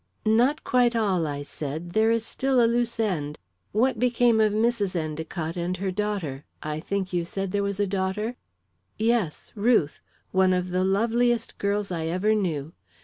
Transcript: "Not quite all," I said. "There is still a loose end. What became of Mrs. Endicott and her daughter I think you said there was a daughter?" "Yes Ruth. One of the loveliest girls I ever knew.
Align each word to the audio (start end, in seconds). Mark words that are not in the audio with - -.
"Not 0.25 0.63
quite 0.63 0.95
all," 0.95 1.27
I 1.27 1.43
said. 1.43 1.91
"There 1.91 2.09
is 2.09 2.25
still 2.25 2.59
a 2.59 2.65
loose 2.65 2.99
end. 2.99 3.37
What 3.71 3.99
became 3.99 4.41
of 4.41 4.51
Mrs. 4.51 4.95
Endicott 4.95 5.55
and 5.55 5.77
her 5.77 5.91
daughter 5.91 6.43
I 6.63 6.79
think 6.79 7.13
you 7.13 7.23
said 7.23 7.51
there 7.51 7.61
was 7.61 7.79
a 7.79 7.85
daughter?" 7.85 8.35
"Yes 8.97 9.51
Ruth. 9.53 10.01
One 10.31 10.53
of 10.53 10.71
the 10.71 10.83
loveliest 10.83 11.55
girls 11.59 11.91
I 11.91 12.05
ever 12.07 12.33
knew. 12.33 12.73